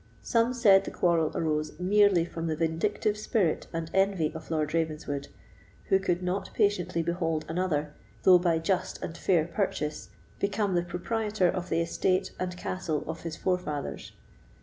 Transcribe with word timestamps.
Some 0.23 0.55
said 0.55 0.83
the 0.83 0.89
quarrel 0.89 1.29
arose 1.37 1.79
merely 1.79 2.25
from 2.25 2.47
the 2.47 2.55
vindictive 2.55 3.15
spirit 3.19 3.67
and 3.71 3.91
envy 3.93 4.31
of 4.33 4.49
Lord 4.49 4.73
Ravenswood, 4.73 5.27
who 5.89 5.99
could 5.99 6.23
not 6.23 6.51
patiently 6.55 7.03
behold 7.03 7.45
another, 7.47 7.93
though 8.23 8.39
by 8.39 8.57
just 8.57 8.99
and 9.03 9.15
fair 9.15 9.45
purchase, 9.45 10.09
become 10.39 10.73
the 10.73 10.81
proprietor 10.81 11.49
of 11.49 11.69
the 11.69 11.81
estate 11.81 12.31
and 12.39 12.57
castle 12.57 13.03
of 13.05 13.21
his 13.21 13.37
forefathers. 13.37 14.13